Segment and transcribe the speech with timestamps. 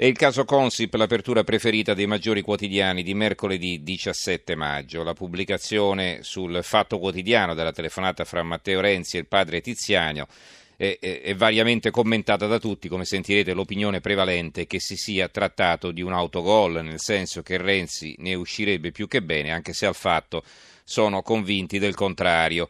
[0.00, 5.02] È il caso Consip l'apertura preferita dei maggiori quotidiani di mercoledì 17 maggio.
[5.02, 10.28] La pubblicazione sul Fatto Quotidiano della telefonata fra Matteo Renzi e il padre Tiziano
[10.76, 15.26] è, è, è, variamente commentata da tutti, come sentirete l'opinione prevalente è che si sia
[15.26, 19.84] trattato di un autogol, nel senso che Renzi ne uscirebbe più che bene, anche se
[19.84, 20.44] al fatto
[20.84, 22.68] sono convinti del contrario.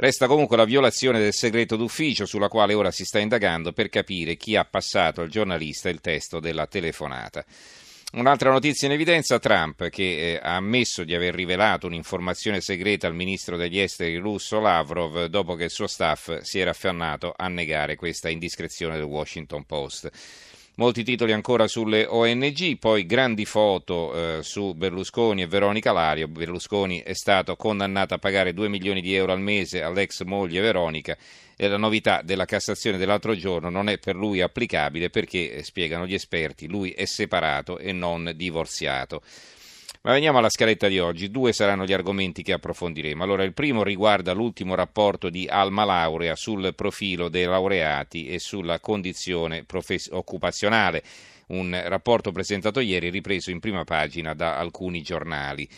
[0.00, 4.36] Resta comunque la violazione del segreto d'ufficio sulla quale ora si sta indagando per capire
[4.36, 7.44] chi ha passato al giornalista il testo della telefonata.
[8.12, 13.16] Un'altra notizia in evidenza, Trump che eh, ha ammesso di aver rivelato un'informazione segreta al
[13.16, 17.96] ministro degli esteri russo Lavrov dopo che il suo staff si era affannato a negare
[17.96, 20.10] questa indiscrezione del Washington Post.
[20.78, 26.28] Molti titoli ancora sulle ONG, poi grandi foto eh, su Berlusconi e Veronica Lario.
[26.28, 31.16] Berlusconi è stato condannato a pagare 2 milioni di euro al mese all'ex moglie Veronica
[31.56, 36.06] e la novità della Cassazione dell'altro giorno non è per lui applicabile perché, eh, spiegano
[36.06, 39.22] gli esperti, lui è separato e non divorziato.
[40.02, 41.30] Ma veniamo alla scaletta di oggi.
[41.30, 43.22] Due saranno gli argomenti che approfondiremo.
[43.22, 48.78] Allora, il primo riguarda l'ultimo rapporto di Alma Laurea sul profilo dei laureati e sulla
[48.78, 51.02] condizione profes- occupazionale.
[51.48, 55.68] Un rapporto presentato ieri, ripreso in prima pagina da alcuni giornali.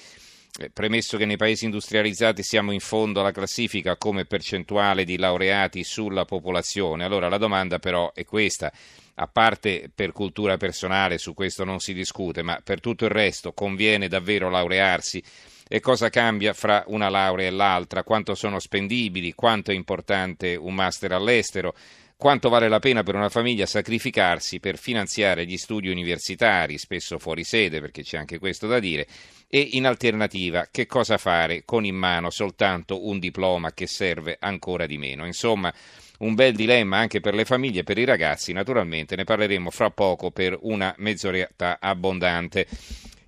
[0.59, 5.85] Eh, premesso che nei paesi industrializzati siamo in fondo alla classifica come percentuale di laureati
[5.85, 8.73] sulla popolazione, allora la domanda però è questa
[9.15, 13.53] a parte per cultura personale, su questo non si discute, ma per tutto il resto
[13.53, 15.23] conviene davvero laurearsi?
[15.69, 18.03] E cosa cambia fra una laurea e l'altra?
[18.03, 19.35] Quanto sono spendibili?
[19.35, 21.75] Quanto è importante un master all'estero?
[22.21, 27.45] Quanto vale la pena per una famiglia sacrificarsi per finanziare gli studi universitari, spesso fuori
[27.45, 29.07] sede, perché c'è anche questo da dire,
[29.49, 34.85] e in alternativa che cosa fare con in mano soltanto un diploma che serve ancora
[34.85, 35.25] di meno?
[35.25, 35.73] Insomma,
[36.19, 39.89] un bel dilemma anche per le famiglie e per i ragazzi, naturalmente ne parleremo fra
[39.89, 42.67] poco per una mezz'oretta abbondante.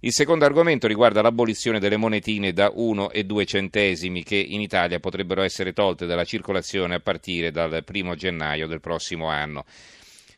[0.04, 4.98] Il secondo argomento riguarda l'abolizione delle monetine da 1 e 2 centesimi che in Italia
[4.98, 9.64] potrebbero essere tolte dalla circolazione a partire dal 1 gennaio del prossimo anno.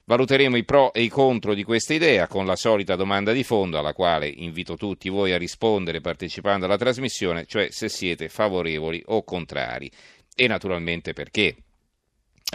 [0.05, 3.79] Valuteremo i pro e i contro di questa idea con la solita domanda di fondo
[3.79, 9.25] alla quale invito tutti voi a rispondere partecipando alla trasmissione, cioè se siete favorevoli o
[9.25, 9.91] contrari
[10.35, 11.57] e naturalmente perché.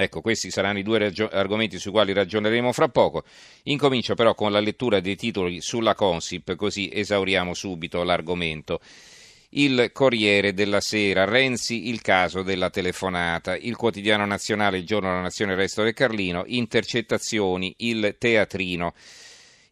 [0.02, 3.24] Ecco, questi saranno i due ragio- argomenti sui quali ragioneremo fra poco.
[3.64, 8.80] Incomincio però con la lettura dei titoli sulla Consip, così esauriamo subito l'argomento.
[9.50, 15.22] Il Corriere della Sera, Renzi, il caso della telefonata, il quotidiano nazionale, il giorno della
[15.22, 18.94] nazione, il resto del Carlino, intercettazioni, il teatrino.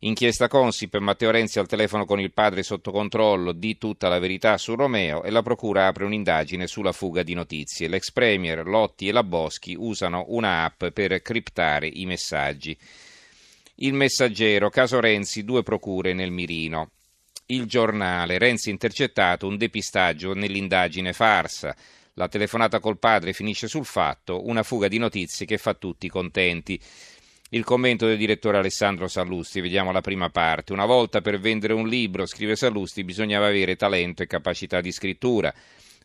[0.02, 4.56] Inchiesta Consip, Matteo Renzi al telefono con il padre sotto controllo, di tutta la verità
[4.60, 7.88] su Romeo e la procura apre un'indagine sulla fuga di notizie.
[7.88, 12.78] L'ex premier Lotti e la Boschi usano una app per criptare i messaggi.
[13.78, 16.92] Il messaggero, caso Renzi, due procure nel mirino.
[17.48, 21.76] Il giornale, Renzi intercettato, un depistaggio nell'indagine farsa.
[22.14, 26.80] La telefonata col padre finisce sul fatto, una fuga di notizie che fa tutti contenti.
[27.52, 30.74] Il commento del direttore Alessandro Sallusti, vediamo la prima parte.
[30.74, 35.54] Una volta per vendere un libro, scrive Sallusti, bisognava avere talento e capacità di scrittura.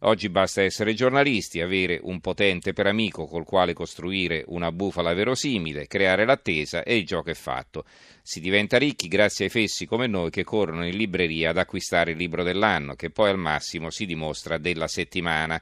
[0.03, 5.89] Oggi basta essere giornalisti, avere un potente per amico col quale costruire una bufala verosimile,
[5.89, 7.87] creare l'attesa e il gioco è fatto.
[8.23, 12.19] Si diventa ricchi grazie ai fessi come noi che corrono in libreria ad acquistare il
[12.19, 15.61] libro dell'anno, che poi al massimo si dimostra della settimana.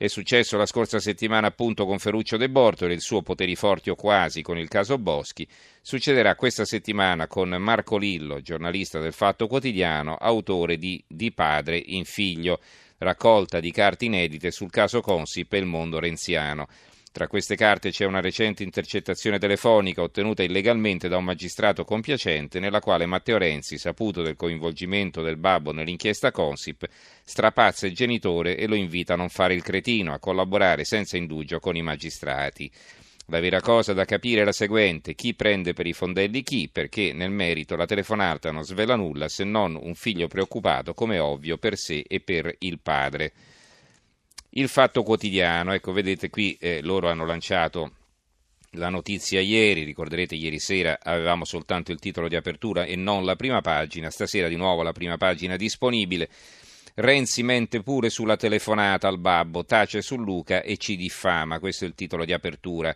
[0.00, 3.96] È successo la scorsa settimana appunto con Ferruccio De Bortoli, il suo poteri forti o
[3.96, 5.46] quasi con il caso Boschi.
[5.82, 12.06] Succederà questa settimana con Marco Lillo, giornalista del Fatto Quotidiano, autore di Di padre in
[12.06, 12.60] figlio,
[12.96, 16.66] raccolta di carte inedite sul caso Consip e il mondo renziano.
[17.12, 22.78] Tra queste carte c'è una recente intercettazione telefonica ottenuta illegalmente da un magistrato compiacente nella
[22.78, 26.86] quale Matteo Renzi, saputo del coinvolgimento del babbo nell'inchiesta Consip,
[27.24, 31.58] strapazza il genitore e lo invita a non fare il cretino, a collaborare senza indugio
[31.58, 32.70] con i magistrati.
[33.26, 37.12] La vera cosa da capire è la seguente: chi prende per i fondelli chi, perché
[37.12, 41.76] nel merito la telefonata non svela nulla se non un figlio preoccupato, come ovvio, per
[41.76, 43.32] sé e per il padre.
[44.52, 47.92] Il Fatto Quotidiano, ecco vedete qui eh, loro hanno lanciato
[48.74, 53.36] la notizia ieri, ricorderete ieri sera avevamo soltanto il titolo di apertura e non la
[53.36, 56.28] prima pagina, stasera di nuovo la prima pagina disponibile.
[56.94, 61.88] Renzi mente pure sulla telefonata al babbo, tace su Luca e ci diffama, questo è
[61.88, 62.94] il titolo di apertura.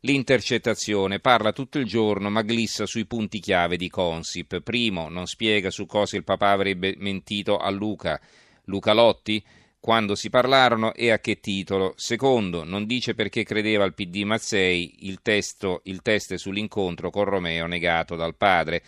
[0.00, 4.60] L'intercettazione parla tutto il giorno ma glissa sui punti chiave di Consip.
[4.60, 8.20] Primo, non spiega su cosa il papà avrebbe mentito a Luca.
[8.64, 9.42] Luca Lotti?
[9.80, 11.94] Quando si parlarono e a che titolo.
[11.96, 17.66] Secondo, non dice perché credeva al PD Mazzei, il, testo, il test sull'incontro con Romeo
[17.66, 18.82] negato dal padre.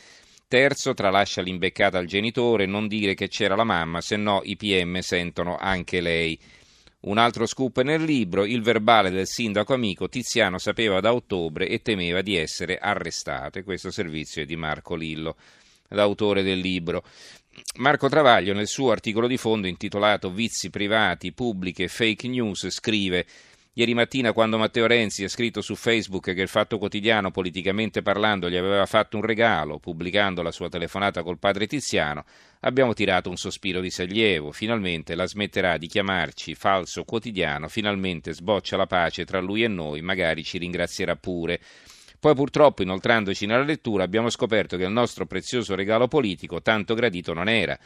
[0.47, 4.99] Terzo, tralascia l'imbeccata al genitore, non dire che c'era la mamma, se no i PM
[4.99, 6.39] sentono anche lei.
[7.01, 11.81] Un altro scoop nel libro, il verbale del sindaco amico Tiziano sapeva da ottobre e
[11.81, 13.59] temeva di essere arrestato.
[13.59, 15.37] E questo servizio è di Marco Lillo,
[15.89, 17.03] l'autore del libro.
[17.77, 23.27] Marco Travaglio nel suo articolo di fondo intitolato Vizi privati, pubbliche, fake news scrive
[23.75, 28.51] Ieri mattina, quando Matteo Renzi ha scritto su Facebook che il Fatto Quotidiano, politicamente parlando,
[28.51, 32.27] gli aveva fatto un regalo, pubblicando la sua telefonata col padre Tiziano,
[32.61, 34.53] abbiamo tirato un sospiro di sollievo.
[34.53, 40.03] Finalmente la smetterà di chiamarci falso quotidiano, finalmente sboccia la pace tra lui e noi,
[40.03, 41.59] magari ci ringrazierà pure.
[42.23, 47.33] Poi purtroppo, inoltrandoci nella lettura, abbiamo scoperto che il nostro prezioso regalo politico tanto gradito
[47.33, 47.77] non era.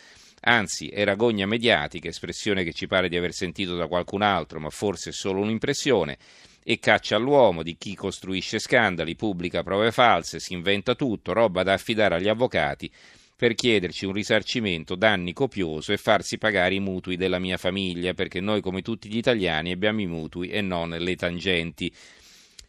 [0.42, 4.68] Anzi, era gogna mediatica, espressione che ci pare di aver sentito da qualcun altro, ma
[4.68, 6.18] forse solo un'impressione,
[6.62, 11.72] e caccia all'uomo di chi costruisce scandali, pubblica prove false, si inventa tutto, roba da
[11.72, 12.90] affidare agli avvocati
[13.34, 18.40] per chiederci un risarcimento danni copioso e farsi pagare i mutui della mia famiglia, perché
[18.40, 21.90] noi come tutti gli italiani abbiamo i mutui e non le tangenti.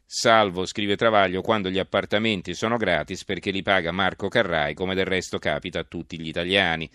[0.10, 5.04] Salvo, scrive Travaglio, quando gli appartamenti sono gratis perché li paga Marco Carrai, come del
[5.04, 6.90] resto capita a tutti gli italiani.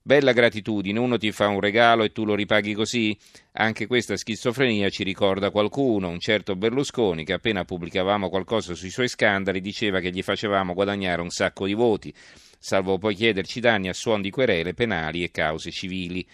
[0.00, 3.14] Bella gratitudine, uno ti fa un regalo e tu lo ripaghi così?
[3.52, 9.08] Anche questa schizofrenia ci ricorda qualcuno, un certo Berlusconi, che appena pubblicavamo qualcosa sui suoi
[9.08, 12.14] scandali diceva che gli facevamo guadagnare un sacco di voti,
[12.58, 16.26] salvo poi chiederci danni a suon di querele penali e cause civili.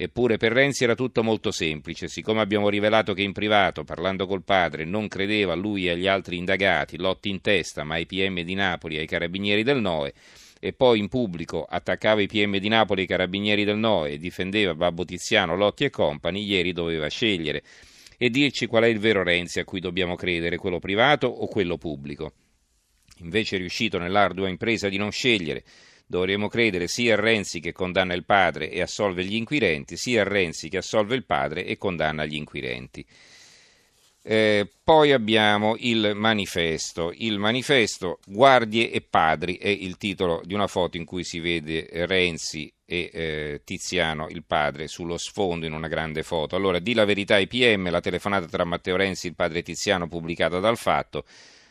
[0.00, 4.44] Eppure per Renzi era tutto molto semplice, siccome abbiamo rivelato che in privato, parlando col
[4.44, 8.42] padre, non credeva a lui e agli altri indagati, lotti in testa, ma ai PM
[8.42, 10.14] di Napoli e ai carabinieri del Noe,
[10.60, 14.18] e poi in pubblico attaccava i PM di Napoli e i carabinieri del Noe e
[14.18, 17.64] difendeva Babbo Tiziano, Lotti e compagni, ieri doveva scegliere.
[18.16, 21.76] E dirci qual è il vero Renzi a cui dobbiamo credere, quello privato o quello
[21.76, 22.34] pubblico.
[23.22, 25.64] Invece è riuscito nell'ardua impresa di non scegliere,
[26.10, 30.24] Dovremmo credere sia a Renzi che condanna il padre e assolve gli inquirenti, sia a
[30.24, 33.04] Renzi che assolve il padre e condanna gli inquirenti.
[34.22, 37.12] Eh, poi abbiamo il manifesto.
[37.14, 41.86] Il manifesto Guardie e Padri è il titolo di una foto in cui si vede
[42.06, 46.56] Renzi e eh, Tiziano, il padre, sullo sfondo in una grande foto.
[46.56, 50.08] Allora, di la verità ai PM, la telefonata tra Matteo Renzi e il padre Tiziano
[50.08, 51.24] pubblicata dal Fatto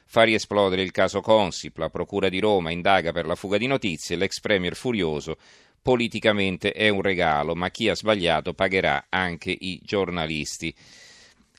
[0.08, 4.16] fa riesplodere il caso Consip, la Procura di Roma indaga per la fuga di notizie,
[4.16, 5.38] l'ex premier furioso,
[5.82, 10.74] politicamente è un regalo, ma chi ha sbagliato pagherà anche i giornalisti.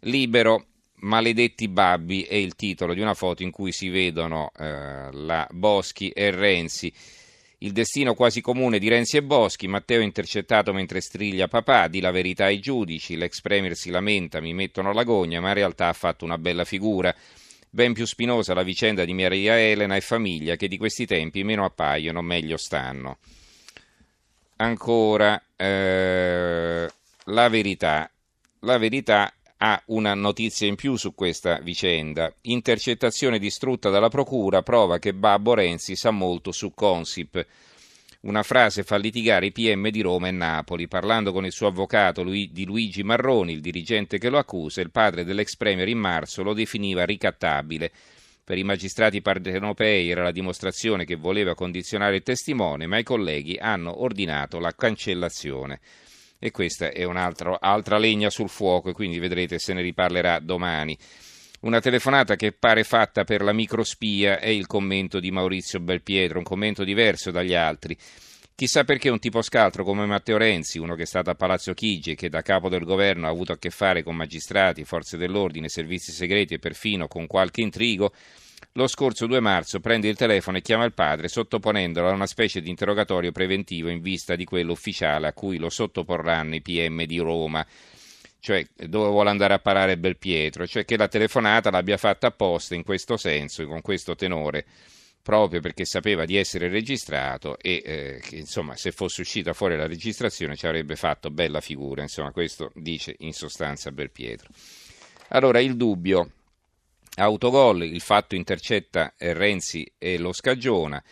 [0.01, 0.65] Libero,
[1.01, 6.09] Maledetti Babbi è il titolo di una foto in cui si vedono eh, la Boschi
[6.11, 6.93] e Renzi.
[7.59, 12.13] Il destino quasi comune di Renzi e Boschi, Matteo intercettato mentre striglia papà, di la
[12.13, 15.93] verità ai giudici, l'ex premier si lamenta, mi mettono la gogna, ma in realtà ha
[15.93, 17.15] fatto una bella figura.
[17.71, 21.65] Ben più spinosa la vicenda di Maria Elena e famiglia che di questi tempi meno
[21.65, 23.19] appaiono, meglio stanno.
[24.57, 26.89] Ancora eh,
[27.25, 28.11] la verità.
[28.61, 32.33] La verità ha una notizia in più su questa vicenda.
[32.43, 37.47] Intercettazione distrutta dalla procura prova che Babbo Renzi sa molto su Consip.
[38.21, 40.89] Una frase fa litigare i PM di Roma e Napoli.
[40.89, 45.23] Parlando con il suo avvocato di Luigi Marroni, il dirigente che lo accusa, il padre
[45.23, 47.93] dell'ex premier in marzo lo definiva ricattabile.
[48.43, 53.57] Per i magistrati partenopei era la dimostrazione che voleva condizionare il testimone, ma i colleghi
[53.57, 55.79] hanno ordinato la cancellazione.
[56.41, 60.99] E questa è un'altra legna sul fuoco, e quindi vedrete se ne riparlerà domani.
[61.61, 66.45] Una telefonata che pare fatta per la microspia è il commento di Maurizio Belpietro, un
[66.45, 67.97] commento diverso dagli altri.
[68.55, 72.13] Chissà perché un tipo scaltro come Matteo Renzi, uno che è stato a Palazzo Chigi
[72.13, 75.69] e che da capo del governo ha avuto a che fare con magistrati, forze dell'ordine,
[75.69, 78.13] servizi segreti e perfino con qualche intrigo,
[78.75, 82.61] lo scorso 2 marzo prende il telefono e chiama il padre sottoponendolo a una specie
[82.61, 87.19] di interrogatorio preventivo in vista di quello ufficiale a cui lo sottoporranno i PM di
[87.19, 87.67] Roma
[88.41, 92.85] cioè dove vuole andare a parare Belpietro, cioè che la telefonata l'abbia fatta apposta in
[92.85, 94.65] questo senso, con questo tenore,
[95.23, 99.87] proprio perché sapeva di essere registrato e eh, che insomma se fosse uscita fuori la
[99.87, 104.49] registrazione ci avrebbe fatto bella figura, insomma questo dice in sostanza Belpietro.
[105.29, 106.31] Allora il dubbio,
[107.17, 111.03] Autogol, il fatto intercetta Renzi e lo scagiona.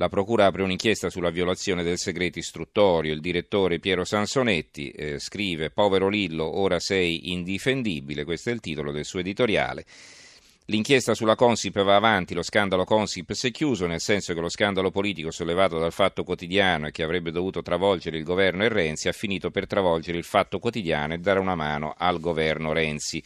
[0.00, 3.12] La Procura apre un'inchiesta sulla violazione del segreto istruttorio.
[3.12, 8.24] Il direttore Piero Sansonetti eh, scrive Povero Lillo, ora sei indifendibile.
[8.24, 9.84] Questo è il titolo del suo editoriale.
[10.64, 14.48] L'inchiesta sulla Consip va avanti, lo scandalo Consip si è chiuso, nel senso che lo
[14.48, 19.08] scandalo politico sollevato dal Fatto Quotidiano e che avrebbe dovuto travolgere il governo e Renzi
[19.08, 23.22] ha finito per travolgere il Fatto Quotidiano e dare una mano al governo Renzi.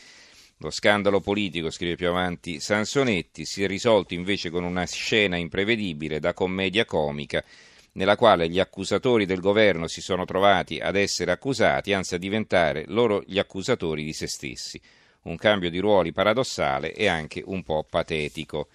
[0.65, 6.21] Lo scandalo politico, scrive più avanti Sansonetti, si è risolto invece con una scena imprevedibile
[6.21, 7.45] da commedia comica
[7.93, 12.85] nella quale gli accusatori del governo si sono trovati ad essere accusati, anzi a diventare
[12.87, 14.81] loro gli accusatori di se stessi.
[15.25, 18.69] Un cambio di ruoli paradossale e anche un po' patetico.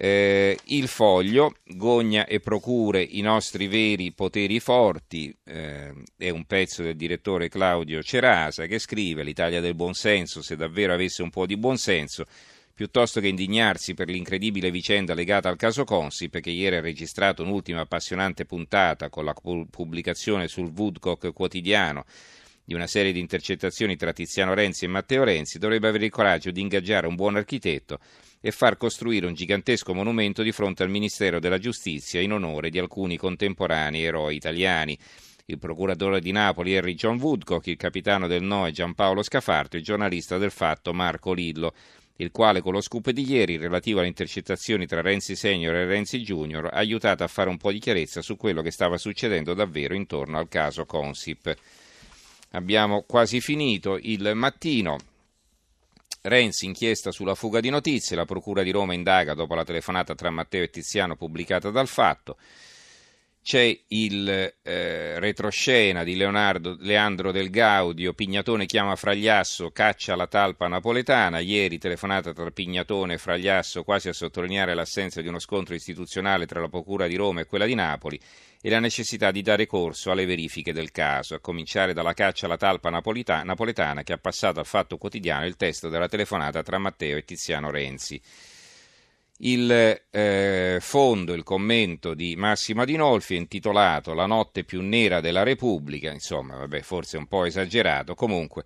[0.00, 6.84] Eh, il foglio, Gogna e Procure, i nostri veri poteri forti, eh, è un pezzo
[6.84, 11.56] del direttore Claudio Cerasa che scrive l'Italia del buonsenso, se davvero avesse un po' di
[11.56, 12.26] buonsenso,
[12.72, 17.80] piuttosto che indignarsi per l'incredibile vicenda legata al caso Consip, che ieri ha registrato un'ultima
[17.80, 22.04] appassionante puntata con la pubblicazione sul Woodcock quotidiano
[22.68, 26.50] di una serie di intercettazioni tra Tiziano Renzi e Matteo Renzi, dovrebbe avere il coraggio
[26.50, 27.98] di ingaggiare un buon architetto
[28.42, 32.78] e far costruire un gigantesco monumento di fronte al Ministero della Giustizia in onore di
[32.78, 34.98] alcuni contemporanei eroi italiani.
[35.46, 39.84] Il procuratore di Napoli Henry John Woodcock, il capitano del NOE Giampaolo Scafarto e il
[39.86, 41.72] giornalista del Fatto Marco Lillo,
[42.16, 46.20] il quale con lo scoop di ieri relativo alle intercettazioni tra Renzi Senior e Renzi
[46.20, 49.94] Junior ha aiutato a fare un po' di chiarezza su quello che stava succedendo davvero
[49.94, 51.56] intorno al caso Consip.
[52.50, 54.96] Abbiamo quasi finito il mattino.
[56.22, 60.30] Renzi inchiesta sulla fuga di notizie, la Procura di Roma indaga dopo la telefonata tra
[60.30, 62.36] Matteo e Tiziano pubblicata dal Fatto.
[63.48, 70.68] C'è il eh, retroscena di Leonardo, Leandro Del Gaudio, Pignatone chiama Fragliasso, caccia la talpa
[70.68, 76.44] napoletana, ieri telefonata tra Pignatone e Fragliasso quasi a sottolineare l'assenza di uno scontro istituzionale
[76.44, 78.20] tra la Procura di Roma e quella di Napoli
[78.60, 82.58] e la necessità di dare corso alle verifiche del caso, a cominciare dalla caccia alla
[82.58, 87.24] talpa napoletana che ha passato al Fatto Quotidiano il testo della telefonata tra Matteo e
[87.24, 88.20] Tiziano Renzi.
[89.40, 89.70] Il
[90.10, 96.10] eh, fondo, il commento di Massimo Adinolfi è intitolato La notte più nera della Repubblica,
[96.10, 98.64] insomma, vabbè, forse un po' esagerato, comunque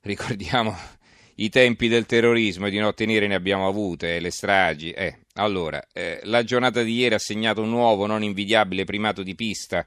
[0.00, 0.76] ricordiamo
[1.36, 4.90] i tempi del terrorismo e di notte nere ne abbiamo avute, eh, le stragi.
[4.90, 5.18] Eh.
[5.34, 9.86] Allora, eh, la giornata di ieri ha segnato un nuovo, non invidiabile primato di pista,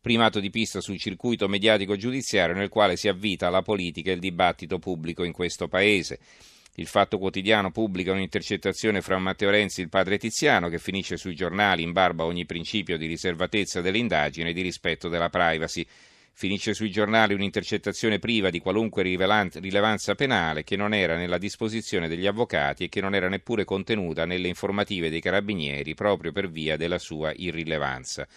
[0.00, 4.20] primato di pista sul circuito mediatico giudiziario nel quale si avvita la politica e il
[4.20, 6.18] dibattito pubblico in questo Paese.
[6.78, 11.34] Il Fatto Quotidiano pubblica un'intercettazione fra Matteo Renzi e il padre Tiziano che finisce sui
[11.34, 15.86] giornali in barba a ogni principio di riservatezza delle indagini e di rispetto della privacy.
[16.32, 22.26] Finisce sui giornali un'intercettazione priva di qualunque rilevanza penale che non era nella disposizione degli
[22.26, 26.98] avvocati e che non era neppure contenuta nelle informative dei carabinieri proprio per via della
[26.98, 28.28] sua irrilevanza.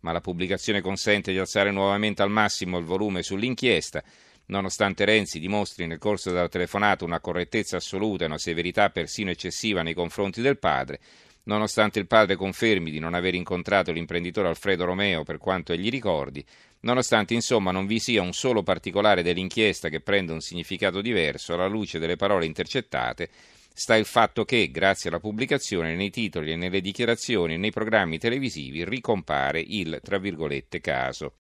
[0.00, 4.04] Ma la pubblicazione consente di alzare nuovamente al massimo il volume sull'inchiesta
[4.50, 9.82] Nonostante Renzi dimostri nel corso della telefonata una correttezza assoluta e una severità persino eccessiva
[9.82, 11.00] nei confronti del padre,
[11.44, 16.42] nonostante il padre confermi di non aver incontrato l'imprenditore Alfredo Romeo per quanto egli ricordi,
[16.80, 21.66] nonostante insomma non vi sia un solo particolare dell'inchiesta che prenda un significato diverso alla
[21.66, 23.28] luce delle parole intercettate,
[23.74, 28.18] sta il fatto che, grazie alla pubblicazione, nei titoli e nelle dichiarazioni e nei programmi
[28.18, 31.34] televisivi ricompare il, tra virgolette, caso.